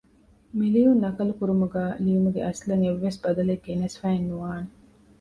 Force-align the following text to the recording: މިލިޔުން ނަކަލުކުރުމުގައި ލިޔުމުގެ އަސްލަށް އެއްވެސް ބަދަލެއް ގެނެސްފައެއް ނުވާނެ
މިލިޔުން 0.57 1.01
ނަކަލުކުރުމުގައި 1.05 1.93
ލިޔުމުގެ 2.03 2.41
އަސްލަށް 2.47 2.83
އެއްވެސް 2.85 3.19
ބަދަލެއް 3.23 3.63
ގެނެސްފައެއް 3.65 4.27
ނުވާނެ 4.29 4.69